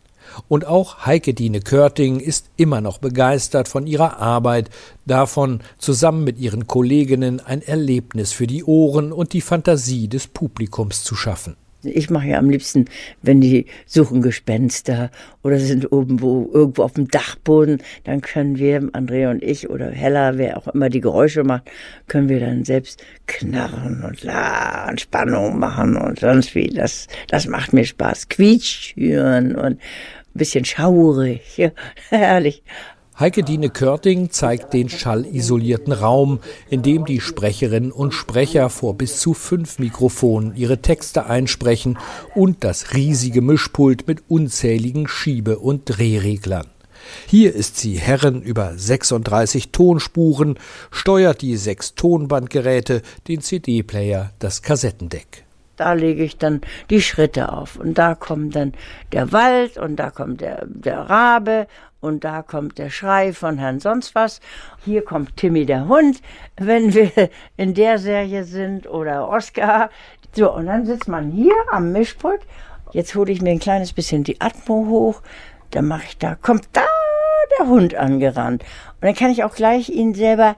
[0.47, 4.71] Und auch Heike Dine Körting ist immer noch begeistert von ihrer Arbeit,
[5.07, 11.03] davon, zusammen mit ihren Kolleginnen ein Erlebnis für die Ohren und die Fantasie des Publikums
[11.03, 11.57] zu schaffen.
[11.83, 12.87] Ich mache ja am liebsten,
[13.23, 15.11] wenn die suchen Gespenster
[15.43, 20.39] oder sind irgendwo, irgendwo auf dem Dachboden, dann können wir, Andrea und ich oder Hella,
[20.39, 21.71] wer auch immer die Geräusche macht,
[22.09, 26.69] können wir dann selbst knarren und la Spannung machen und sonst wie.
[26.69, 28.29] Das, das macht mir Spaß.
[28.29, 29.79] Quietsch hören und ein
[30.35, 31.57] bisschen schaurig.
[31.57, 31.71] Ja,
[32.11, 32.63] herrlich.
[33.21, 36.39] Heike Dine Körting zeigt den schallisolierten Raum,
[36.71, 41.99] in dem die Sprecherinnen und Sprecher vor bis zu fünf Mikrofonen ihre Texte einsprechen
[42.37, 46.69] und das riesige Mischpult mit unzähligen Schiebe- und Drehreglern.
[47.27, 50.57] Hier ist sie Herren über 36 Tonspuren,
[50.93, 55.48] steuert die sechs Tonbandgeräte, den CD-Player, das Kassettendeck.
[55.79, 56.61] Da lege ich dann
[56.91, 57.77] die Schritte auf.
[57.77, 58.75] Und da kommt dann
[59.13, 61.67] der Wald und da kommt der, der Rabe
[62.01, 64.41] und da kommt der Schrei von Herrn sonst was.
[64.85, 66.21] Hier kommt Timmy der Hund,
[66.57, 69.91] wenn wir in der Serie sind oder Oscar.
[70.33, 72.41] So, und dann sitzt man hier am Mischpult.
[72.93, 75.23] Jetzt hole ich mir ein kleines bisschen die Atmo hoch.
[75.71, 76.85] Dann mache ich da, kommt da
[77.59, 78.63] der Hund angerannt.
[78.63, 80.57] Und dann kann ich auch gleich ihn selber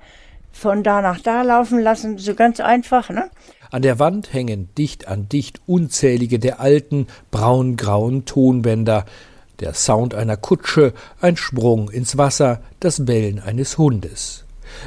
[0.53, 2.19] von da nach da laufen lassen.
[2.19, 3.31] So ganz einfach, ne?
[3.71, 9.05] An der Wand hängen dicht an dicht unzählige der alten braun-grauen Tonbänder,
[9.61, 14.45] der Sound einer Kutsche, ein Sprung ins Wasser, das Bellen eines Hundes.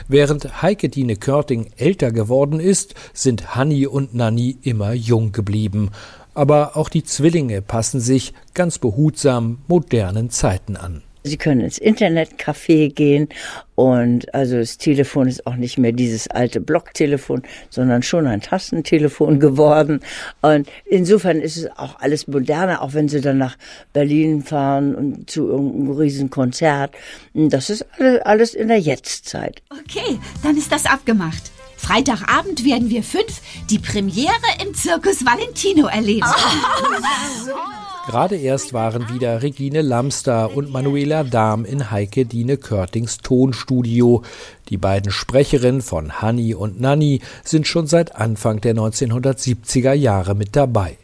[0.08, 5.91] Während Heike Dine Körting älter geworden ist, sind Hanni und Nanni immer jung geblieben.
[6.34, 11.04] Aber auch die Zwillinge passen sich ganz behutsam modernen Zeiten an.
[11.24, 13.30] Sie können ins Internetcafé gehen
[13.76, 19.40] und also das Telefon ist auch nicht mehr dieses alte Blocktelefon, sondern schon ein Tastentelefon
[19.40, 20.02] geworden.
[20.42, 23.58] Und insofern ist es auch alles moderner, auch wenn Sie dann nach
[23.94, 26.94] Berlin fahren und zu irgendeinem riesen Konzert.
[27.34, 27.86] Das ist
[28.24, 29.62] alles in der Jetztzeit.
[29.72, 31.52] Okay, dann ist das abgemacht.
[31.78, 34.32] Freitagabend werden wir fünf die Premiere
[34.66, 36.26] im Zirkus Valentino erleben.
[36.26, 37.83] Oh.
[38.06, 44.24] Gerade erst waren wieder Regine Lamster und Manuela Dahm in Heike Dine Körtings Tonstudio.
[44.68, 50.58] Die beiden Sprecherinnen von Hanni und Nanni sind schon seit Anfang der 1970er Jahre mit
[50.58, 50.98] dabei.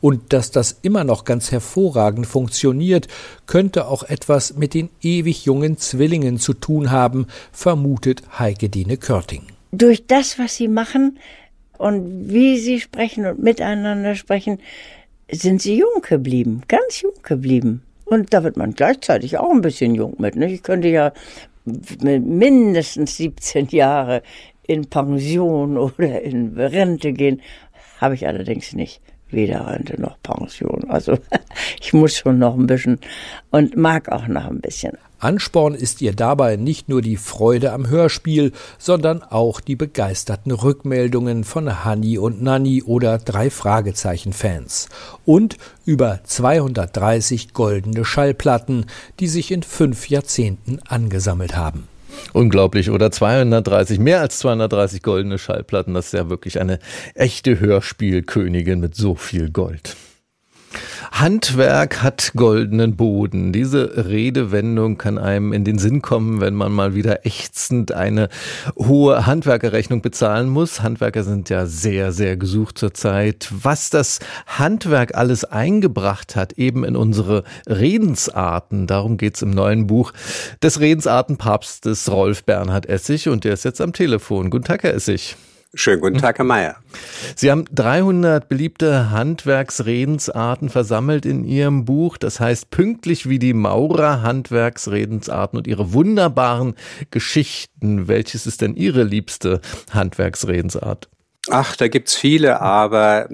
[0.00, 3.08] Und dass das immer noch ganz hervorragend funktioniert,
[3.46, 9.42] könnte auch etwas mit den ewig jungen Zwillingen zu tun haben, vermutet Heike Dine Körting.
[9.70, 11.18] Durch das, was sie machen
[11.76, 14.60] und wie sie sprechen und miteinander sprechen,
[15.30, 17.82] sind sie jung geblieben, ganz jung geblieben.
[18.04, 20.36] Und da wird man gleichzeitig auch ein bisschen jung mit.
[20.36, 20.50] Ne?
[20.50, 21.12] Ich könnte ja
[21.64, 24.22] mindestens 17 Jahre
[24.62, 27.42] in Pension oder in Rente gehen,
[28.00, 29.00] habe ich allerdings nicht.
[29.30, 30.84] Weder Rente noch Pension.
[30.88, 31.18] Also
[31.80, 32.98] ich muss schon noch ein bisschen
[33.50, 34.92] und mag auch noch ein bisschen.
[35.20, 41.42] Ansporn ist ihr dabei nicht nur die Freude am Hörspiel, sondern auch die begeisterten Rückmeldungen
[41.42, 44.88] von Hanni und Nanni oder drei Fragezeichen Fans
[45.24, 48.86] und über 230 goldene Schallplatten,
[49.18, 51.88] die sich in fünf Jahrzehnten angesammelt haben.
[52.32, 56.78] Unglaublich, oder 230, mehr als 230 goldene Schallplatten, das ist ja wirklich eine
[57.14, 59.96] echte Hörspielkönigin mit so viel Gold.
[61.12, 63.52] Handwerk hat goldenen Boden.
[63.52, 68.28] Diese Redewendung kann einem in den Sinn kommen, wenn man mal wieder ächzend eine
[68.76, 70.82] hohe Handwerkerrechnung bezahlen muss.
[70.82, 73.48] Handwerker sind ja sehr, sehr gesucht zurzeit.
[73.50, 80.12] Was das Handwerk alles eingebracht hat, eben in unsere Redensarten, darum geht's im neuen Buch
[80.62, 84.50] des Redensartenpapstes Rolf Bernhard Essig und der ist jetzt am Telefon.
[84.50, 85.36] Guten Tag, Herr Essig.
[85.74, 86.76] Schönen guten Tag, Herr Mayer.
[87.36, 92.16] Sie haben 300 beliebte Handwerksredensarten versammelt in Ihrem Buch.
[92.16, 96.74] Das heißt, pünktlich wie die Maurer Handwerksredensarten und ihre wunderbaren
[97.10, 98.08] Geschichten.
[98.08, 101.10] Welches ist denn Ihre liebste Handwerksredensart?
[101.50, 103.28] Ach, da gibt's viele, aber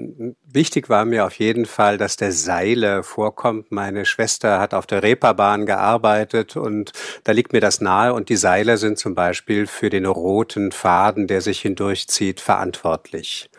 [0.49, 3.71] wichtig war mir auf jeden Fall, dass der Seile vorkommt.
[3.71, 6.93] Meine Schwester hat auf der Reeperbahn gearbeitet und
[7.25, 11.27] da liegt mir das nahe und die Seile sind zum Beispiel für den roten Faden,
[11.27, 13.49] der sich hindurchzieht, verantwortlich.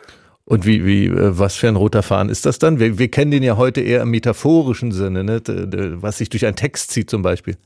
[0.45, 2.79] Und wie, wie, äh, was für ein roter Faden ist das dann?
[2.79, 5.41] Wir, wir kennen den ja heute eher im metaphorischen Sinne, ne?
[6.01, 7.57] was sich durch einen Text zieht zum Beispiel.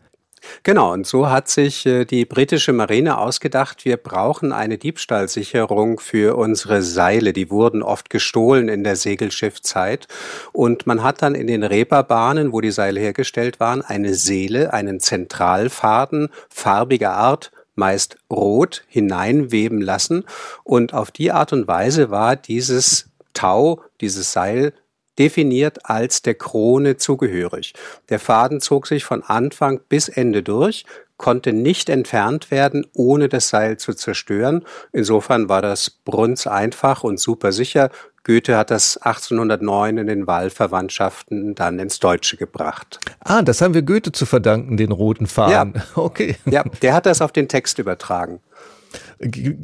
[0.64, 6.38] Genau, und so hat sich äh, die britische Marine ausgedacht, wir brauchen eine Diebstahlsicherung für
[6.38, 7.34] unsere Seile.
[7.34, 10.08] Die wurden oft gestohlen in der Segelschiffzeit.
[10.52, 15.00] Und man hat dann in den Reeperbahnen, wo die Seile hergestellt waren, eine Seele, einen
[15.00, 20.26] Zentralfaden farbiger Art meist rot hineinweben lassen.
[20.64, 24.74] Und auf die Art und Weise war dieses Tau, dieses Seil
[25.22, 27.76] definiert als der Krone zugehörig.
[28.10, 30.84] Der Faden zog sich von Anfang bis Ende durch,
[31.18, 34.66] konnte nicht entfernt werden, ohne das Seil zu zerstören.
[34.92, 37.92] Insofern war das Bruns einfach und super sicher.
[38.24, 43.00] Goethe hat das 1809 in den Wahlverwandtschaften dann ins Deutsche gebracht.
[43.20, 45.74] Ah, das haben wir Goethe zu verdanken, den roten Faden.
[45.76, 45.82] Ja.
[45.96, 46.36] Okay.
[46.46, 48.40] Ja, der hat das auf den Text übertragen.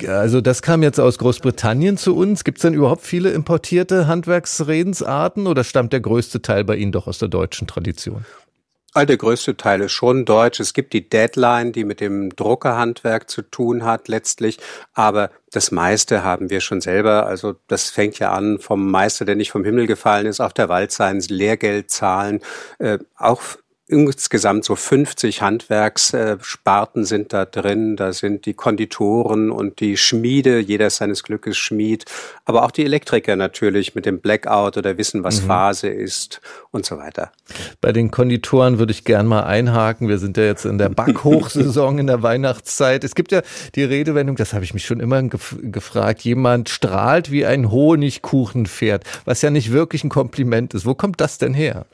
[0.07, 2.43] Also das kam jetzt aus Großbritannien zu uns.
[2.43, 7.07] Gibt es denn überhaupt viele importierte Handwerksredensarten oder stammt der größte Teil bei Ihnen doch
[7.07, 8.25] aus der deutschen Tradition?
[8.95, 10.59] Der größte Teil ist schon deutsch.
[10.59, 14.57] Es gibt die Deadline, die mit dem Druckerhandwerk zu tun hat letztlich,
[14.93, 17.27] aber das meiste haben wir schon selber.
[17.27, 20.67] Also das fängt ja an vom Meister, der nicht vom Himmel gefallen ist, auf der
[20.69, 22.41] Wald sein, Lehrgeld zahlen,
[22.79, 23.43] äh, auch
[23.89, 27.95] insgesamt so 50 Handwerkssparten sind da drin.
[27.95, 32.03] Da sind die Konditoren und die Schmiede, jeder ist seines Glückes Schmied,
[32.43, 35.47] aber auch die Elektriker natürlich mit dem Blackout oder wissen, was mhm.
[35.47, 37.31] Phase ist und so weiter.
[37.79, 40.09] Bei den Konditoren würde ich gern mal einhaken.
[40.09, 43.05] Wir sind ja jetzt in der Backhochsaison in der Weihnachtszeit.
[43.05, 43.41] Es gibt ja
[43.75, 49.03] die Redewendung, das habe ich mich schon immer gef gefragt, jemand strahlt wie ein Honigkuchenpferd,
[49.25, 50.85] was ja nicht wirklich ein Kompliment ist.
[50.85, 51.85] Wo kommt das denn her?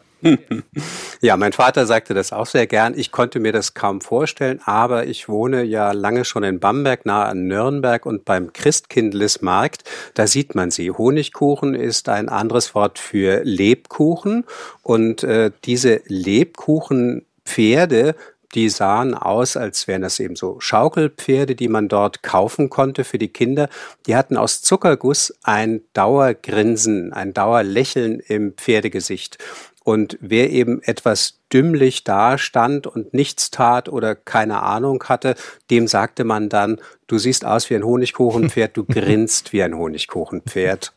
[1.21, 2.93] Ja, mein Vater sagte das auch sehr gern.
[2.97, 7.25] Ich konnte mir das kaum vorstellen, aber ich wohne ja lange schon in Bamberg, nahe
[7.25, 9.83] an Nürnberg und beim Christkindlesmarkt,
[10.13, 10.91] da sieht man sie.
[10.91, 14.45] Honigkuchen ist ein anderes Wort für Lebkuchen
[14.81, 18.15] und äh, diese Lebkuchenpferde
[18.53, 23.17] die sahen aus, als wären das eben so Schaukelpferde, die man dort kaufen konnte für
[23.17, 23.69] die Kinder.
[24.05, 29.37] Die hatten aus Zuckerguss ein Dauergrinsen, ein Dauerlächeln im Pferdegesicht.
[29.83, 35.35] Und wer eben etwas dümmlich dastand und nichts tat oder keine Ahnung hatte,
[35.69, 40.93] dem sagte man dann, du siehst aus wie ein Honigkuchenpferd, du grinst wie ein Honigkuchenpferd.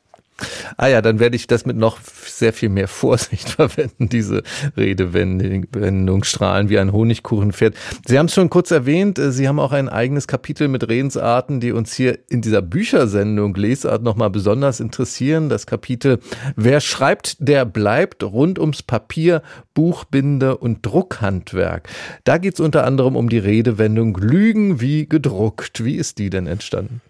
[0.76, 4.42] Ah ja, dann werde ich das mit noch sehr viel mehr Vorsicht verwenden, diese
[4.76, 7.74] Redewendung strahlen wie ein Honigkuchenpferd.
[8.06, 11.60] Sie haben es schon kurz erwähnt, äh, Sie haben auch ein eigenes Kapitel mit Redensarten,
[11.60, 15.48] die uns hier in dieser Büchersendung Lesart nochmal besonders interessieren.
[15.48, 16.18] Das Kapitel
[16.54, 19.42] Wer schreibt, der bleibt rund ums Papier,
[19.74, 21.88] Buchbinde und Druckhandwerk.
[22.24, 25.84] Da geht es unter anderem um die Redewendung Lügen wie gedruckt.
[25.84, 27.00] Wie ist die denn entstanden?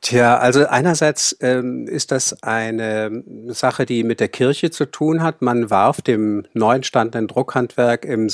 [0.00, 5.42] Tja, also einerseits ähm, ist das eine Sache, die mit der Kirche zu tun hat.
[5.42, 8.28] Man warf dem neu entstandenen Druckhandwerk im,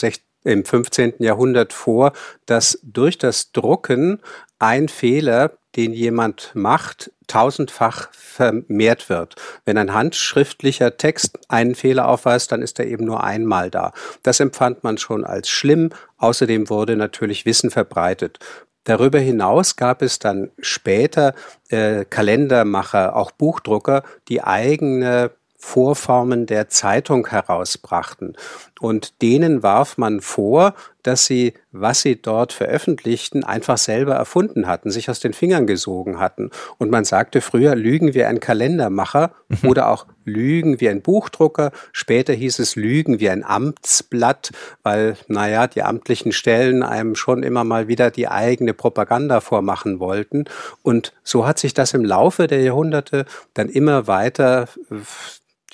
[0.45, 1.15] im 15.
[1.19, 2.13] Jahrhundert vor,
[2.47, 4.21] dass durch das Drucken
[4.59, 9.37] ein Fehler, den jemand macht, tausendfach vermehrt wird.
[9.65, 13.93] Wenn ein handschriftlicher Text einen Fehler aufweist, dann ist er eben nur einmal da.
[14.23, 15.91] Das empfand man schon als schlimm.
[16.19, 18.39] Außerdem wurde natürlich Wissen verbreitet.
[18.85, 21.35] Darüber hinaus gab es dann später
[21.69, 28.37] äh, Kalendermacher, auch Buchdrucker, die eigene Vorformen der Zeitung herausbrachten.
[28.81, 34.91] Und denen warf man vor, dass sie, was sie dort veröffentlichten, einfach selber erfunden hatten,
[34.91, 36.51] sich aus den Fingern gesogen hatten.
[36.79, 39.69] Und man sagte früher, Lügen wie ein Kalendermacher mhm.
[39.69, 41.73] oder auch Lügen wie ein Buchdrucker.
[41.93, 44.51] Später hieß es Lügen wie ein Amtsblatt,
[44.83, 50.45] weil, naja, die amtlichen Stellen einem schon immer mal wieder die eigene Propaganda vormachen wollten.
[50.83, 54.69] Und so hat sich das im Laufe der Jahrhunderte dann immer weiter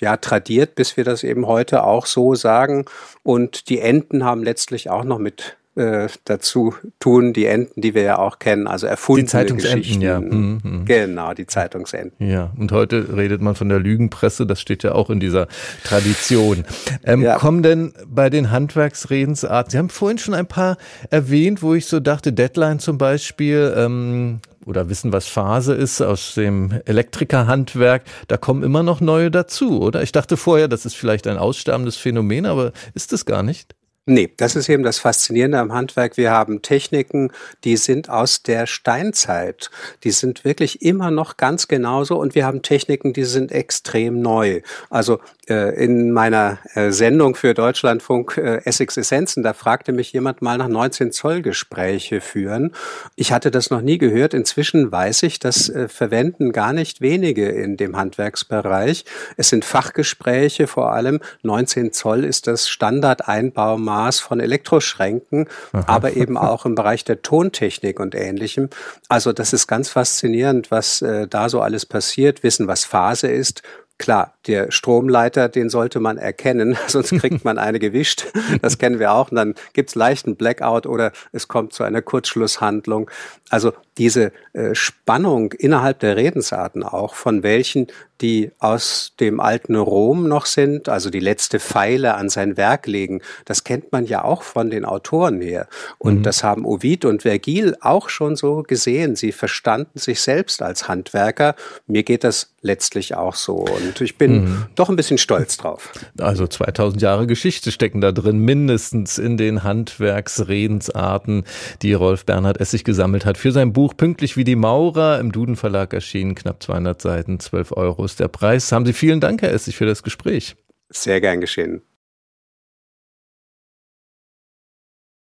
[0.01, 2.85] ja, tradiert, bis wir das eben heute auch so sagen.
[3.23, 8.03] Und die Enten haben letztlich auch noch mit äh, dazu tun, die Enten, die wir
[8.03, 10.21] ja auch kennen, also erfundene die Zeitungsenten, Ja.
[10.21, 10.85] Mhm, mhm.
[10.87, 12.27] Genau, die Zeitungsenten.
[12.27, 15.49] Ja, und heute redet man von der Lügenpresse, das steht ja auch in dieser
[15.85, 16.65] Tradition.
[17.05, 17.37] Ähm, ja.
[17.37, 20.77] Kommen denn bei den Handwerksredensarten, Sie haben vorhin schon ein paar
[21.11, 26.35] erwähnt, wo ich so dachte, Deadline zum Beispiel, ähm, oder wissen, was Phase ist aus
[26.35, 30.03] dem Elektrikerhandwerk, da kommen immer noch neue dazu, oder?
[30.03, 33.75] Ich dachte vorher, das ist vielleicht ein aussterbendes Phänomen, aber ist es gar nicht?
[34.09, 36.17] Nee, das ist eben das Faszinierende am Handwerk.
[36.17, 37.33] Wir haben Techniken,
[37.65, 39.69] die sind aus der Steinzeit.
[40.05, 44.63] Die sind wirklich immer noch ganz genauso und wir haben Techniken, die sind extrem neu.
[44.91, 45.19] Also
[45.55, 50.69] in meiner äh, Sendung für Deutschlandfunk äh, Essex Essenzen, da fragte mich jemand mal nach
[50.69, 52.73] 19 Zoll Gespräche führen.
[53.15, 54.35] Ich hatte das noch nie gehört.
[54.35, 59.05] Inzwischen weiß ich, das äh, verwenden gar nicht wenige in dem Handwerksbereich.
[59.37, 61.21] Es sind Fachgespräche vor allem.
[61.43, 65.85] 19 Zoll ist das Standardeinbaumaß Maß von Elektroschränken, Aha.
[65.87, 68.69] aber eben auch im Bereich der Tontechnik und ähnlichem.
[69.09, 73.63] Also das ist ganz faszinierend, was äh, da so alles passiert, wissen, was Phase ist,
[73.99, 78.27] Klar, der Stromleiter, den sollte man erkennen, sonst kriegt man eine gewischt.
[78.61, 79.31] Das kennen wir auch.
[79.31, 83.11] Und dann gibt's leichten Blackout oder es kommt zu einer Kurzschlusshandlung.
[83.49, 87.89] Also diese äh, Spannung innerhalb der Redensarten auch, von welchen
[88.21, 93.21] die aus dem alten Rom noch sind, also die letzte Pfeile an sein Werk legen,
[93.45, 95.69] das kennt man ja auch von den Autoren her.
[95.99, 96.23] Und mhm.
[96.23, 99.17] das haben Ovid und Vergil auch schon so gesehen.
[99.17, 101.55] Sie verstanden sich selbst als Handwerker.
[101.87, 103.57] Mir geht das letztlich auch so.
[103.57, 104.67] Und ich bin mhm.
[104.75, 105.93] doch ein bisschen stolz drauf.
[106.19, 111.45] Also 2000 Jahre Geschichte stecken da drin, mindestens in den Handwerksredensarten,
[111.83, 113.37] die Rolf Bernhard Essig gesammelt hat.
[113.39, 117.71] Für sein Buch Pünktlich wie die Maurer im Duden Verlag erschienen, knapp 200 Seiten, 12
[117.71, 118.73] Euro ist der Preis.
[118.73, 120.57] Haben Sie vielen Dank, Herr Essig, für das Gespräch.
[120.89, 121.83] Sehr gern geschehen.